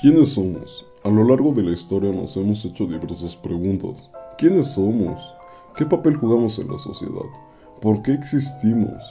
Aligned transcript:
¿Quiénes 0.00 0.28
somos? 0.34 0.86
A 1.02 1.08
lo 1.08 1.24
largo 1.24 1.52
de 1.52 1.64
la 1.64 1.72
historia 1.72 2.12
nos 2.12 2.36
hemos 2.36 2.64
hecho 2.64 2.86
diversas 2.86 3.34
preguntas. 3.34 4.08
¿Quiénes 4.38 4.68
somos? 4.68 5.34
¿Qué 5.76 5.84
papel 5.86 6.14
jugamos 6.14 6.56
en 6.60 6.70
la 6.70 6.78
sociedad? 6.78 7.26
¿Por 7.80 8.00
qué 8.02 8.12
existimos? 8.12 9.02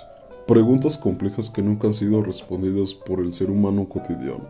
Preguntas 0.48 0.98
complejas 0.98 1.50
que 1.50 1.62
nunca 1.62 1.88
han 1.88 1.94
sido 1.94 2.24
respondidas 2.24 2.94
por 2.94 3.20
el 3.20 3.34
ser 3.34 3.52
humano 3.52 3.90
cotidiano. 3.90 4.48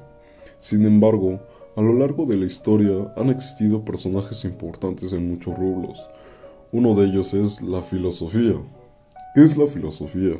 Sin 0.59 0.85
embargo, 0.85 1.39
a 1.75 1.81
lo 1.81 1.93
largo 1.93 2.27
de 2.27 2.37
la 2.37 2.45
historia 2.45 3.11
han 3.17 3.31
existido 3.31 3.83
personajes 3.83 4.45
importantes 4.45 5.13
en 5.13 5.27
muchos 5.27 5.57
rubros. 5.57 6.07
Uno 6.71 6.93
de 6.93 7.07
ellos 7.07 7.33
es 7.33 7.63
la 7.63 7.81
filosofía. 7.81 8.61
¿Qué 9.33 9.41
es 9.43 9.57
la 9.57 9.65
filosofía? 9.65 10.35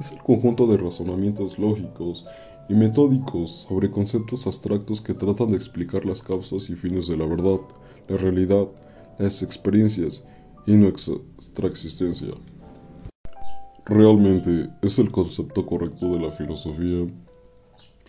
Es 0.00 0.10
el 0.10 0.18
conjunto 0.18 0.66
de 0.66 0.78
razonamientos 0.78 1.60
lógicos 1.60 2.26
y 2.68 2.74
metódicos 2.74 3.50
sobre 3.68 3.90
conceptos 3.90 4.46
abstractos 4.46 5.00
que 5.00 5.14
tratan 5.14 5.50
de 5.50 5.56
explicar 5.56 6.04
las 6.04 6.22
causas 6.22 6.68
y 6.68 6.76
fines 6.76 7.08
de 7.08 7.16
la 7.16 7.26
verdad, 7.26 7.60
la 8.08 8.16
realidad, 8.16 8.66
las 9.18 9.42
experiencias 9.42 10.22
y 10.66 10.72
nuestra 10.72 11.66
existencia. 11.66 12.28
Realmente 13.86 14.68
es 14.82 14.98
el 14.98 15.10
concepto 15.10 15.64
correcto 15.64 16.08
de 16.12 16.20
la 16.20 16.30
filosofía. 16.30 17.06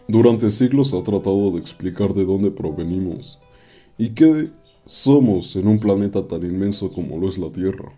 Durante 0.09 0.51
siglos 0.51 0.93
ha 0.93 1.01
tratado 1.03 1.51
de 1.51 1.59
explicar 1.59 2.13
de 2.13 2.25
dónde 2.25 2.51
provenimos 2.51 3.39
y 3.97 4.09
qué 4.09 4.51
somos 4.85 5.55
en 5.55 5.67
un 5.67 5.79
planeta 5.79 6.27
tan 6.27 6.43
inmenso 6.43 6.91
como 6.91 7.17
lo 7.17 7.29
es 7.29 7.37
la 7.37 7.49
Tierra. 7.49 7.93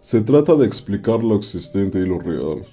Se 0.00 0.20
trata 0.22 0.56
de 0.56 0.66
explicar 0.66 1.22
lo 1.22 1.36
existente 1.36 2.00
y 2.00 2.06
lo 2.06 2.18
real. 2.18 2.66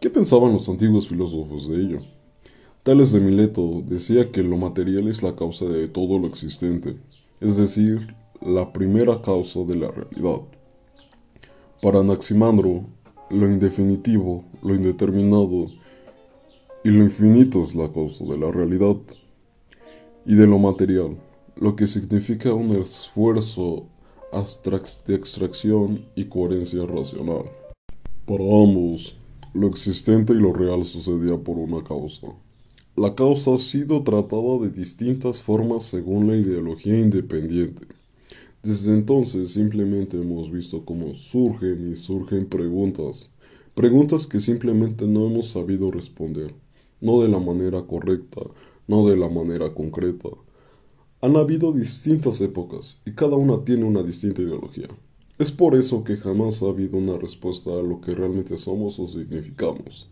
¿Qué 0.00 0.08
pensaban 0.08 0.54
los 0.54 0.66
antiguos 0.66 1.08
filósofos 1.08 1.68
de 1.68 1.76
ello? 1.76 2.00
Tales 2.84 3.12
de 3.12 3.20
Mileto 3.20 3.82
decía 3.84 4.32
que 4.32 4.42
lo 4.42 4.56
material 4.56 5.08
es 5.08 5.22
la 5.22 5.36
causa 5.36 5.66
de 5.66 5.88
todo 5.88 6.18
lo 6.18 6.26
existente, 6.26 6.96
es 7.38 7.58
decir, 7.58 8.06
la 8.40 8.72
primera 8.72 9.20
causa 9.20 9.60
de 9.60 9.76
la 9.76 9.90
realidad. 9.90 10.40
Para 11.82 12.00
Anaximandro, 12.00 12.86
lo 13.28 13.46
indefinitivo, 13.46 14.42
lo 14.62 14.74
indeterminado 14.74 15.66
y 16.82 16.88
lo 16.88 17.04
infinito 17.04 17.62
es 17.62 17.74
la 17.74 17.92
causa 17.92 18.24
de 18.24 18.38
la 18.38 18.50
realidad 18.50 18.96
y 20.24 20.34
de 20.34 20.46
lo 20.46 20.58
material, 20.58 21.18
lo 21.56 21.76
que 21.76 21.86
significa 21.86 22.54
un 22.54 22.74
esfuerzo 22.74 23.84
de 25.06 25.14
extracción 25.14 26.06
y 26.14 26.24
coherencia 26.24 26.86
racional. 26.86 27.50
Para 28.24 28.44
ambos, 28.44 29.14
lo 29.52 29.66
existente 29.66 30.32
y 30.32 30.36
lo 30.36 30.52
real 30.52 30.84
sucedía 30.84 31.36
por 31.36 31.58
una 31.58 31.82
causa. 31.82 32.28
La 32.96 33.14
causa 33.14 33.54
ha 33.54 33.58
sido 33.58 34.02
tratada 34.02 34.58
de 34.58 34.70
distintas 34.70 35.42
formas 35.42 35.84
según 35.84 36.28
la 36.28 36.36
ideología 36.36 36.98
independiente. 36.98 37.86
Desde 38.62 38.92
entonces 38.92 39.52
simplemente 39.52 40.20
hemos 40.20 40.52
visto 40.52 40.84
cómo 40.84 41.14
surgen 41.14 41.90
y 41.90 41.96
surgen 41.96 42.46
preguntas, 42.46 43.34
preguntas 43.74 44.26
que 44.26 44.38
simplemente 44.38 45.06
no 45.06 45.26
hemos 45.26 45.48
sabido 45.48 45.90
responder, 45.90 46.54
no 47.00 47.22
de 47.22 47.28
la 47.28 47.38
manera 47.38 47.82
correcta, 47.82 48.42
no 48.86 49.08
de 49.08 49.16
la 49.16 49.28
manera 49.28 49.72
concreta. 49.72 50.28
Han 51.22 51.36
habido 51.36 51.72
distintas 51.72 52.40
épocas 52.40 53.00
y 53.06 53.12
cada 53.12 53.36
una 53.36 53.64
tiene 53.64 53.84
una 53.84 54.02
distinta 54.02 54.42
ideología. 54.42 54.88
Es 55.40 55.50
por 55.50 55.74
eso 55.74 56.04
que 56.04 56.18
jamás 56.18 56.62
ha 56.62 56.66
habido 56.66 56.98
una 56.98 57.16
respuesta 57.16 57.70
a 57.70 57.82
lo 57.82 58.02
que 58.02 58.14
realmente 58.14 58.58
somos 58.58 58.98
o 58.98 59.08
significamos. 59.08 60.06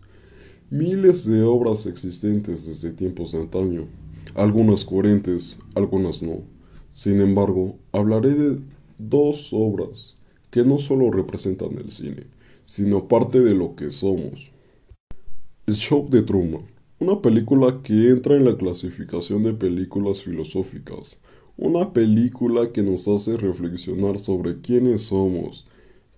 Miles 0.71 1.27
de 1.27 1.43
obras 1.43 1.85
existentes 1.85 2.67
desde 2.67 2.93
tiempos 2.93 3.33
de 3.33 3.41
antaño, 3.41 3.89
algunas 4.35 4.87
coherentes, 4.87 5.59
algunas 5.75 6.23
no. 6.23 6.45
Sin 6.95 7.21
embargo, 7.21 7.77
hablaré 7.93 8.31
de 8.35 8.59
dos 8.97 9.51
obras 9.53 10.17
que 10.51 10.65
no 10.65 10.79
solo 10.79 11.11
representan 11.11 11.77
el 11.77 11.93
cine, 11.93 12.25
sino 12.65 13.07
parte 13.07 13.41
de 13.41 13.53
lo 13.53 13.77
que 13.77 13.91
somos. 13.91 14.51
El 15.67 15.75
Show 15.75 16.09
de 16.09 16.23
Truman, 16.23 16.63
una 17.01 17.21
película 17.21 17.81
que 17.83 18.09
entra 18.09 18.35
en 18.35 18.47
la 18.47 18.57
clasificación 18.57 19.43
de 19.43 19.53
películas 19.53 20.23
filosóficas, 20.23 21.21
una 21.59 21.93
película 21.93 22.71
que 22.71 22.85
nos 22.85 23.09
hace 23.09 23.37
reflexionar 23.37 24.21
sobre 24.21 24.61
quiénes 24.61 25.03
somos, 25.03 25.67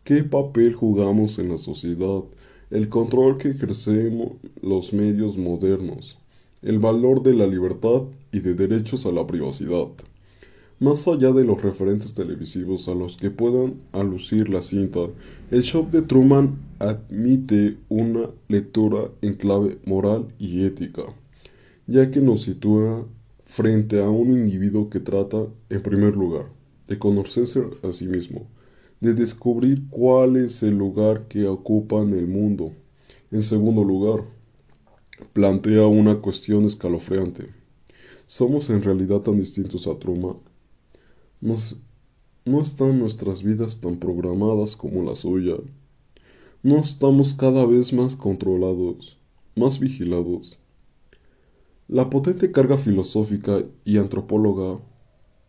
qué 0.05 0.23
papel 0.23 0.75
jugamos 0.75 1.39
en 1.39 1.49
la 1.49 1.57
sociedad, 1.57 2.21
el 2.71 2.91
control 2.91 3.39
que 3.39 3.49
ejercemos 3.49 4.33
los 4.61 4.93
medios 4.93 5.39
modernos, 5.39 6.19
el 6.61 6.79
valor 6.79 7.23
de 7.23 7.33
la 7.33 7.47
libertad 7.47 8.03
y 8.33 8.41
de 8.41 8.55
derechos 8.55 9.07
a 9.07 9.13
la 9.13 9.27
privacidad. 9.27 9.89
Más 10.79 11.09
allá 11.09 11.33
de 11.33 11.45
los 11.45 11.63
referentes 11.63 12.13
televisivos 12.13 12.87
a 12.89 12.95
los 12.95 13.17
que 13.17 13.31
puedan 13.31 13.77
alucir 13.93 14.51
la 14.51 14.61
cinta, 14.61 15.01
el 15.51 15.63
show 15.63 15.89
de 15.91 16.03
Truman 16.03 16.59
admite 16.79 17.79
una 17.89 18.29
lectura 18.49 19.11
en 19.23 19.35
clave 19.35 19.79
moral 19.87 20.29
y 20.39 20.65
ética, 20.65 21.05
ya 21.87 22.11
que 22.11 22.21
nos 22.21 22.43
sitúa 22.43 23.07
frente 23.51 24.01
a 24.01 24.09
un 24.09 24.31
individuo 24.31 24.89
que 24.89 25.01
trata, 25.01 25.49
en 25.71 25.83
primer 25.83 26.15
lugar, 26.15 26.47
de 26.87 27.01
conocerse 27.01 27.61
a 27.83 27.91
sí 27.91 28.07
mismo, 28.07 28.47
de 29.01 29.13
descubrir 29.13 29.89
cuál 29.91 30.37
es 30.37 30.63
el 30.63 30.79
lugar 30.79 31.27
que 31.27 31.49
ocupa 31.49 32.01
en 32.01 32.13
el 32.13 32.29
mundo. 32.29 32.71
En 33.33 33.43
segundo 33.43 33.83
lugar, 33.83 34.23
plantea 35.33 35.85
una 35.89 36.21
cuestión 36.21 36.65
escalofriante. 36.65 37.49
¿Somos 38.29 38.71
en 38.71 38.85
realidad 38.85 39.19
tan 39.19 39.37
distintos 39.37 39.89
a 39.89 39.99
Truman? 39.99 40.37
¿No 41.41 42.63
están 42.63 43.01
nuestras 43.01 43.43
vidas 43.43 43.81
tan 43.81 43.97
programadas 43.97 44.77
como 44.77 45.03
la 45.03 45.17
suya? 45.17 45.57
¿No 46.63 46.79
estamos 46.79 47.35
cada 47.35 47.67
vez 47.67 47.93
más 47.93 48.15
controlados, 48.15 49.19
más 49.57 49.81
vigilados? 49.81 50.60
La 51.93 52.09
potente 52.09 52.53
carga 52.53 52.77
filosófica 52.77 53.65
y 53.85 53.99
antropóloga 53.99 54.79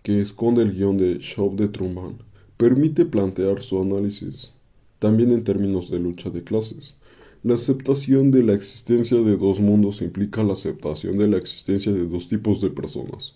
que 0.02 0.22
esconde 0.22 0.64
el 0.64 0.74
guion 0.74 0.98
de 0.98 1.20
Show 1.20 1.56
de 1.56 1.68
Truman 1.68 2.18
permite 2.58 3.06
plantear 3.06 3.62
su 3.62 3.80
análisis, 3.80 4.52
también 4.98 5.32
en 5.34 5.44
términos 5.44 5.92
de 5.92 6.00
lucha 6.00 6.32
de 6.32 6.44
clases. 6.44 6.98
La 7.44 7.54
aceptación 7.54 8.32
de 8.32 8.42
la 8.42 8.54
existencia 8.54 9.18
de 9.18 9.38
dos 9.38 9.60
mundos 9.60 10.02
implica 10.02 10.42
la 10.42 10.54
aceptación 10.54 11.20
de 11.20 11.28
la 11.28 11.38
existencia 11.38 11.92
de 11.92 12.08
dos 12.08 12.28
tipos 12.28 12.60
de 12.60 12.72
personas, 12.72 13.36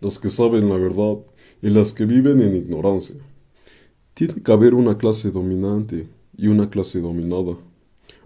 las 0.00 0.20
que 0.20 0.28
saben 0.28 0.68
la 0.68 0.76
verdad 0.76 1.18
y 1.60 1.70
las 1.70 1.92
que 1.92 2.06
viven 2.06 2.40
en 2.40 2.54
ignorancia. 2.54 3.16
Tiene 4.14 4.34
que 4.34 4.52
haber 4.52 4.74
una 4.74 4.96
clase 4.96 5.32
dominante 5.32 6.06
y 6.38 6.46
una 6.46 6.70
clase 6.70 7.00
dominada, 7.00 7.56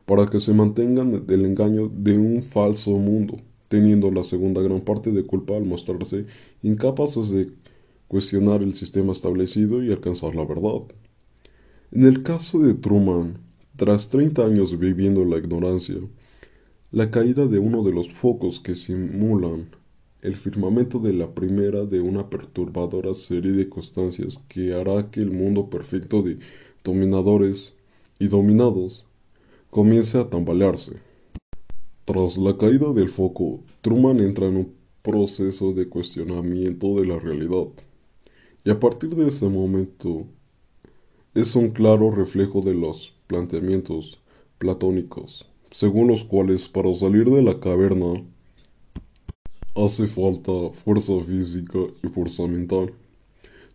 para 0.04 0.26
que 0.26 0.38
se 0.38 0.52
mantengan 0.52 1.26
del 1.26 1.46
engaño 1.46 1.88
de 1.88 2.18
un 2.18 2.42
falso 2.42 2.90
mundo, 2.90 3.38
teniendo 3.68 4.10
la 4.10 4.22
segunda 4.22 4.62
gran 4.62 4.80
parte 4.80 5.10
de 5.12 5.24
culpa 5.24 5.56
al 5.56 5.64
mostrarse 5.64 6.26
incapaces 6.62 7.30
de 7.30 7.50
cuestionar 8.08 8.62
el 8.62 8.74
sistema 8.74 9.12
establecido 9.12 9.82
y 9.82 9.90
alcanzar 9.90 10.34
la 10.34 10.44
verdad. 10.44 10.82
En 11.90 12.04
el 12.04 12.22
caso 12.22 12.58
de 12.60 12.74
Truman, 12.74 13.38
tras 13.76 14.08
30 14.08 14.44
años 14.44 14.78
viviendo 14.78 15.24
la 15.24 15.38
ignorancia, 15.38 15.96
la 16.90 17.10
caída 17.10 17.46
de 17.46 17.58
uno 17.58 17.82
de 17.82 17.92
los 17.92 18.12
focos 18.12 18.60
que 18.60 18.74
simulan 18.74 19.66
el 20.22 20.36
firmamento 20.36 20.98
de 21.00 21.12
la 21.12 21.34
primera 21.34 21.84
de 21.84 22.00
una 22.00 22.30
perturbadora 22.30 23.12
serie 23.14 23.52
de 23.52 23.68
constancias 23.68 24.44
que 24.48 24.72
hará 24.72 25.10
que 25.10 25.20
el 25.20 25.30
mundo 25.30 25.68
perfecto 25.68 26.22
de 26.22 26.38
dominadores 26.82 27.74
y 28.18 28.28
dominados 28.28 29.06
comience 29.70 30.18
a 30.18 30.30
tambalearse. 30.30 30.92
Tras 32.04 32.36
la 32.36 32.58
caída 32.58 32.92
del 32.92 33.08
foco, 33.08 33.60
Truman 33.80 34.20
entra 34.20 34.46
en 34.46 34.58
un 34.58 34.74
proceso 35.00 35.72
de 35.72 35.88
cuestionamiento 35.88 37.00
de 37.00 37.06
la 37.06 37.18
realidad. 37.18 37.68
Y 38.62 38.68
a 38.68 38.78
partir 38.78 39.16
de 39.16 39.28
ese 39.28 39.48
momento 39.48 40.26
es 41.34 41.56
un 41.56 41.70
claro 41.70 42.10
reflejo 42.10 42.60
de 42.60 42.74
los 42.74 43.14
planteamientos 43.26 44.20
platónicos, 44.58 45.46
según 45.70 46.08
los 46.08 46.24
cuales 46.24 46.68
para 46.68 46.94
salir 46.94 47.30
de 47.30 47.40
la 47.40 47.58
caverna 47.58 48.22
hace 49.74 50.06
falta 50.06 50.52
fuerza 50.74 51.18
física 51.20 51.78
y 52.02 52.08
fuerza 52.08 52.46
mental. 52.46 52.92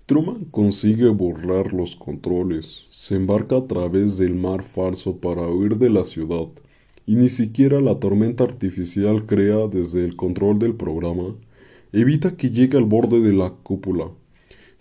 Truman 0.06 0.46
consigue 0.46 1.10
borrar 1.10 1.74
los 1.74 1.96
controles, 1.96 2.86
se 2.92 3.16
embarca 3.16 3.58
a 3.58 3.66
través 3.66 4.20
del 4.20 4.36
mar 4.36 4.62
falso 4.62 5.18
para 5.18 5.48
huir 5.48 5.78
de 5.78 5.90
la 5.90 6.04
ciudad, 6.04 6.48
y 7.10 7.16
ni 7.16 7.28
siquiera 7.28 7.82
la 7.82 8.00
tormenta 8.00 8.44
artificial 8.44 9.26
crea 9.26 9.68
desde 9.68 10.06
el 10.06 10.16
control 10.16 10.60
del 10.60 10.76
programa, 10.76 11.36
evita 11.92 12.38
que 12.38 12.52
llegue 12.52 12.78
al 12.78 12.86
borde 12.86 13.20
de 13.20 13.34
la 13.34 13.50
cúpula 13.50 14.12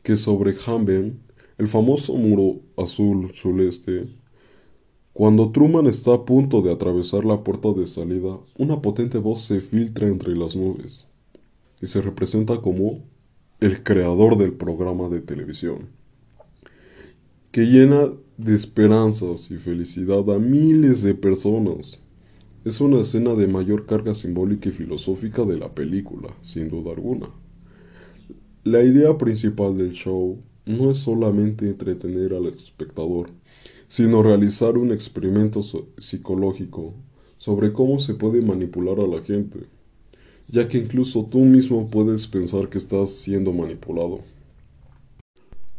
que 0.03 0.15
sobre 0.15 0.55
Hamben, 0.67 1.21
el 1.57 1.69
famoso 1.69 2.13
muro 2.17 2.61
azul 2.77 3.33
celeste, 3.33 4.11
cuando 5.15 5.49
Truman 5.49 5.87
está 5.87 6.13
a 6.13 6.27
punto 6.27 6.61
de 6.61 6.71
atravesar 6.71 7.25
la 7.25 7.43
puerta 7.43 7.73
de 7.73 7.87
salida, 7.87 8.39
una 8.59 8.83
potente 8.83 9.17
voz 9.17 9.45
se 9.45 9.61
filtra 9.63 10.07
entre 10.07 10.37
las 10.37 10.55
nubes. 10.55 11.07
y 11.81 11.87
se 11.87 12.03
representa 12.03 12.61
como 12.61 13.05
el 13.61 13.83
creador 13.83 14.37
del 14.37 14.53
programa 14.53 15.09
de 15.09 15.23
televisión, 15.23 15.89
que 17.53 17.63
llena 17.63 18.13
de 18.37 18.55
esperanzas 18.55 19.51
y 19.51 19.57
felicidad 19.57 20.31
a 20.31 20.39
miles 20.39 21.03
de 21.03 21.15
personas. 21.15 22.03
Es 22.69 22.82
una 22.82 23.00
escena 23.00 23.32
de 23.32 23.47
mayor 23.47 23.87
carga 23.87 24.12
simbólica 24.12 24.69
y 24.69 24.73
filosófica 24.73 25.43
de 25.47 25.56
la 25.56 25.70
película, 25.70 26.37
sin 26.43 26.69
duda 26.69 26.91
alguna. 26.91 27.31
La 28.62 28.82
idea 28.82 29.17
principal 29.17 29.79
del 29.79 29.93
show 29.93 30.37
no 30.67 30.91
es 30.91 30.99
solamente 30.99 31.67
entretener 31.67 32.35
al 32.35 32.44
espectador, 32.44 33.31
sino 33.87 34.23
realizar 34.23 34.76
un 34.76 34.93
experimento 34.93 35.62
psicológico 35.97 36.93
sobre 37.38 37.73
cómo 37.73 37.99
se 37.99 38.12
puede 38.12 38.43
manipular 38.43 39.00
a 39.00 39.06
la 39.06 39.23
gente, 39.23 39.61
ya 40.49 40.69
que 40.69 40.76
incluso 40.76 41.25
tú 41.25 41.38
mismo 41.38 41.88
puedes 41.88 42.26
pensar 42.26 42.69
que 42.69 42.76
estás 42.76 43.09
siendo 43.09 43.50
manipulado. 43.50 44.20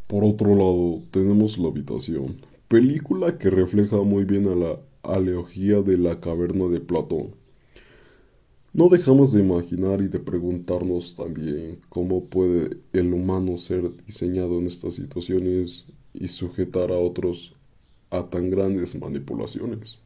Por 0.07 0.23
otro 0.23 0.55
lado, 0.55 1.03
tenemos 1.11 1.59
La 1.59 1.67
Habitación, 1.67 2.37
película 2.67 3.37
que 3.37 3.51
refleja 3.51 3.97
muy 3.97 4.25
bien 4.25 4.47
a 4.47 4.55
la 4.55 4.88
aleología 5.03 5.81
de 5.81 5.97
la 5.97 6.19
caverna 6.19 6.65
de 6.65 6.79
Platón. 6.79 7.35
No 8.71 8.87
dejamos 8.87 9.33
de 9.33 9.41
imaginar 9.41 10.01
y 10.01 10.07
de 10.07 10.19
preguntarnos 10.19 11.15
también 11.15 11.79
cómo 11.89 12.25
puede 12.25 12.77
el 12.93 13.13
humano 13.13 13.57
ser 13.57 13.95
diseñado 14.05 14.59
en 14.59 14.67
estas 14.67 14.93
situaciones 14.93 15.85
y 16.13 16.27
sujetar 16.27 16.91
a 16.91 16.97
otros 16.97 17.53
a 18.11 18.29
tan 18.29 18.49
grandes 18.49 18.99
manipulaciones. 18.99 19.99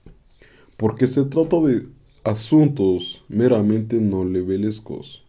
Porque 0.78 1.07
se 1.07 1.25
trata 1.25 1.60
de 1.62 1.88
asuntos 2.24 3.24
meramente 3.28 4.00
no 4.00 4.24
levelescos. 4.24 5.24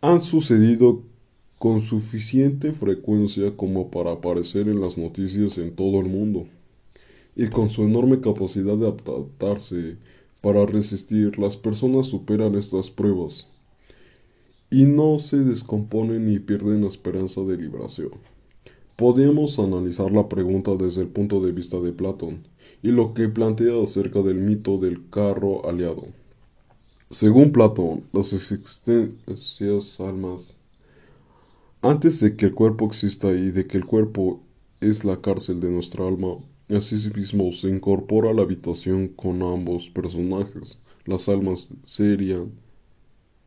Han 0.00 0.20
sucedido 0.20 1.02
con 1.58 1.80
suficiente 1.80 2.72
frecuencia 2.72 3.56
como 3.56 3.90
para 3.90 4.12
aparecer 4.12 4.68
en 4.68 4.80
las 4.80 4.98
noticias 4.98 5.58
en 5.58 5.74
todo 5.74 6.00
el 6.00 6.08
mundo. 6.08 6.46
Y 7.36 7.48
con 7.48 7.70
su 7.70 7.82
enorme 7.84 8.20
capacidad 8.20 8.76
de 8.76 8.88
adaptarse 8.88 9.98
para 10.40 10.66
resistir, 10.66 11.38
las 11.38 11.56
personas 11.56 12.06
superan 12.06 12.54
estas 12.54 12.90
pruebas 12.90 13.46
y 14.70 14.84
no 14.84 15.18
se 15.18 15.38
descomponen 15.38 16.26
ni 16.26 16.38
pierden 16.38 16.82
la 16.82 16.88
esperanza 16.88 17.42
de 17.42 17.56
liberación. 17.56 18.10
Podemos 18.96 19.58
analizar 19.58 20.10
la 20.10 20.28
pregunta 20.28 20.74
desde 20.74 21.02
el 21.02 21.08
punto 21.08 21.40
de 21.40 21.52
vista 21.52 21.78
de 21.78 21.92
Platón 21.92 22.46
y 22.82 22.88
lo 22.88 23.14
que 23.14 23.28
plantea 23.28 23.82
acerca 23.82 24.22
del 24.22 24.38
mito 24.38 24.78
del 24.78 25.08
carro 25.10 25.68
aliado. 25.68 26.06
Según 27.10 27.52
Platón, 27.52 28.04
las 28.12 28.32
existencias 28.32 30.00
almas, 30.00 30.56
antes 31.82 32.20
de 32.20 32.36
que 32.36 32.46
el 32.46 32.54
cuerpo 32.54 32.86
exista 32.86 33.30
y 33.30 33.50
de 33.50 33.66
que 33.66 33.76
el 33.76 33.84
cuerpo 33.84 34.40
es 34.80 35.04
la 35.04 35.20
cárcel 35.20 35.60
de 35.60 35.70
nuestra 35.70 36.06
alma, 36.06 36.38
Asimismo 36.68 37.52
se 37.52 37.68
incorpora 37.68 38.30
a 38.30 38.34
la 38.34 38.42
habitación 38.42 39.06
con 39.06 39.40
ambos 39.42 39.88
personajes, 39.88 40.80
las 41.04 41.28
almas 41.28 41.68
Serian 41.84 42.50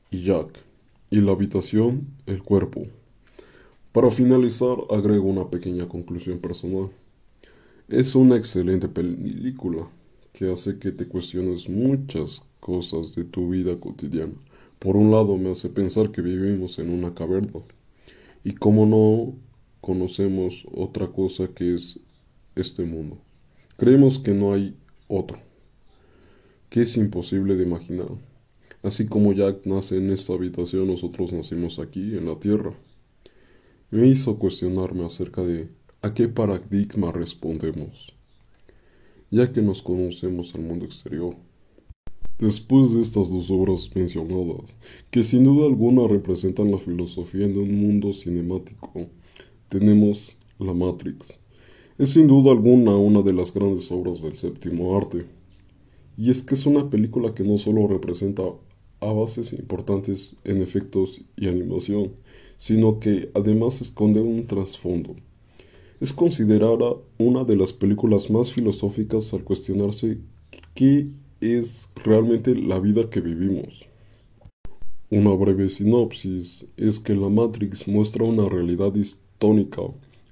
y 0.10 0.24
Jack, 0.24 0.63
y 1.10 1.19
la 1.19 1.33
habitación 1.33 2.07
el 2.27 2.42
cuerpo. 2.42 2.88
Para 3.92 4.10
finalizar, 4.10 4.77
agrego 4.89 5.27
una 5.27 5.50
pequeña 5.50 5.89
conclusión 5.89 6.39
personal. 6.39 6.92
Es 7.89 8.16
una 8.16 8.38
excelente 8.38 8.88
película 8.88 9.89
que 10.31 10.50
hace 10.50 10.80
que 10.80 10.92
te 10.92 11.06
cuestiones 11.06 11.68
muchas 11.68 12.48
cosas 12.62 13.15
de 13.15 13.25
tu 13.25 13.50
vida 13.50 13.77
cotidiana. 13.77 14.33
Por 14.80 14.95
un 14.95 15.12
lado, 15.12 15.36
me 15.36 15.51
hace 15.51 15.68
pensar 15.68 16.12
que 16.12 16.22
vivimos 16.22 16.80
en 16.80 16.89
una 16.89 17.13
caverna 17.13 17.60
y 18.45 18.54
como 18.54 18.86
no 18.86 19.33
conocemos 19.81 20.65
otra 20.74 21.07
cosa 21.07 21.50
que 21.50 21.75
es 21.75 22.00
este 22.60 22.84
mundo. 22.84 23.18
Creemos 23.78 24.20
que 24.20 24.34
no 24.34 24.54
hay 24.54 24.76
otro, 25.08 25.38
que 26.70 26.82
es 26.82 26.98
imposible 26.98 27.56
de 27.56 27.64
imaginar. 27.64 28.10
Así 28.82 29.08
como 29.08 29.34
Jack 29.34 29.66
nace 29.66 29.98
en 29.98 30.10
esta 30.12 30.34
habitación, 30.34 30.88
nosotros 30.88 31.34
nacimos 31.34 31.80
aquí, 31.80 32.18
en 32.18 32.26
la 32.26 32.40
Tierra. 32.40 32.72
Me 33.92 34.08
hizo 34.08 34.38
cuestionarme 34.38 35.06
acerca 35.06 35.44
de 35.44 35.70
a 36.02 36.14
qué 36.14 36.30
paradigma 36.30 37.12
respondemos, 37.12 38.14
ya 39.32 39.52
que 39.52 39.62
nos 39.62 39.82
conocemos 39.82 40.56
al 40.56 40.62
mundo 40.62 40.86
exterior. 40.86 41.36
Después 42.38 42.94
de 42.94 43.02
estas 43.02 43.30
dos 43.30 43.52
obras 43.52 43.90
mencionadas, 43.94 44.78
que 45.12 45.24
sin 45.24 45.44
duda 45.44 45.66
alguna 45.66 46.08
representan 46.08 46.72
la 46.72 46.78
filosofía 46.78 47.46
en 47.46 47.58
un 47.58 47.82
mundo 47.82 48.14
cinemático, 48.14 49.08
tenemos 49.68 50.38
La 50.58 50.74
Matrix, 50.74 51.38
es 52.00 52.12
sin 52.12 52.28
duda 52.28 52.54
alguna 52.54 52.96
una 52.96 53.22
de 53.22 53.34
las 53.34 53.54
grandes 53.54 53.92
obras 53.92 54.22
del 54.22 54.38
séptimo 54.38 54.96
arte. 54.96 55.25
Y 56.18 56.30
es 56.30 56.42
que 56.42 56.56
es 56.56 56.66
una 56.66 56.90
película 56.90 57.36
que 57.36 57.44
no 57.44 57.57
solo 57.57 57.88
representa 57.88 58.44
avances 59.01 59.51
importantes 59.51 60.38
en 60.46 60.62
efectos 60.62 61.19
y 61.36 61.50
animación, 61.50 62.13
sino 62.57 63.01
que 63.01 63.30
además 63.34 63.81
esconde 63.81 64.22
un 64.22 64.48
trasfondo. 64.48 65.18
Es 66.00 66.13
considerada 66.13 66.96
una 67.18 67.44
de 67.44 67.57
las 67.57 67.74
películas 67.74 68.30
más 68.30 68.54
filosóficas 68.54 69.34
al 69.34 69.44
cuestionarse 69.44 70.19
qué 70.75 71.10
es 71.42 71.90
realmente 72.06 72.56
la 72.56 72.80
vida 72.80 73.10
que 73.10 73.19
vivimos. 73.19 73.90
Una 75.10 75.34
breve 75.34 75.68
sinopsis 75.68 76.66
es 76.78 77.01
que 77.01 77.13
la 77.13 77.28
Matrix 77.28 77.90
muestra 77.90 78.24
una 78.24 78.48
realidad 78.48 78.96
histórica 78.96 79.81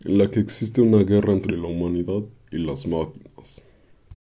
en 0.05 0.17
la 0.17 0.29
que 0.29 0.39
existe 0.39 0.81
una 0.81 1.03
guerra 1.03 1.33
entre 1.33 1.57
la 1.57 1.67
humanidad 1.67 2.23
y 2.51 2.57
las 2.57 2.85
máquinas. 2.87 3.63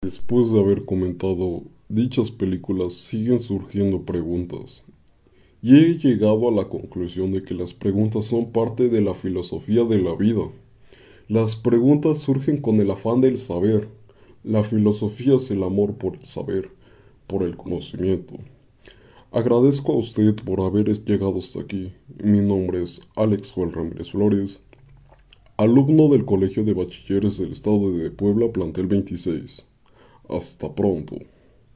Después 0.01 0.51
de 0.51 0.59
haber 0.59 0.85
comentado 0.85 1.63
dichas 1.87 2.31
películas 2.31 2.93
siguen 2.93 3.39
surgiendo 3.39 4.03
preguntas, 4.03 4.83
y 5.61 5.77
he 5.77 5.97
llegado 5.97 6.49
a 6.49 6.51
la 6.51 6.67
conclusión 6.67 7.31
de 7.31 7.43
que 7.43 7.53
las 7.53 7.73
preguntas 7.73 8.25
son 8.25 8.51
parte 8.51 8.89
de 8.89 9.01
la 9.01 9.13
filosofía 9.13 9.83
de 9.83 10.01
la 10.01 10.15
vida. 10.15 10.49
Las 11.27 11.55
preguntas 11.55 12.19
surgen 12.19 12.57
con 12.57 12.79
el 12.81 12.89
afán 12.89 13.21
del 13.21 13.37
saber. 13.37 13.87
La 14.43 14.63
filosofía 14.63 15.35
es 15.35 15.51
el 15.51 15.63
amor 15.63 15.95
por 15.95 16.15
el 16.15 16.25
saber, 16.25 16.71
por 17.27 17.43
el 17.43 17.55
conocimiento. 17.55 18.35
Agradezco 19.31 19.93
a 19.93 19.97
usted 19.97 20.35
por 20.35 20.61
haber 20.61 20.91
llegado 21.05 21.37
hasta 21.37 21.61
aquí. 21.61 21.93
Mi 22.21 22.41
nombre 22.41 22.81
es 22.81 23.01
Alex 23.15 23.51
Juan 23.51 23.71
Ramírez 23.71 24.11
Flores 24.11 24.61
Alumno 25.61 26.07
del 26.07 26.25
Colegio 26.25 26.63
de 26.63 26.73
Bachilleres 26.73 27.37
del 27.37 27.51
Estado 27.51 27.91
de 27.91 28.09
Puebla, 28.09 28.51
plantel 28.51 28.87
26. 28.87 29.63
Hasta 30.27 30.73
pronto. 30.73 31.17